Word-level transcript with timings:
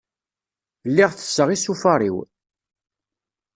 Lliɣ 0.89 1.11
tesseɣ 1.13 1.49
isufar-iw. 1.51 2.17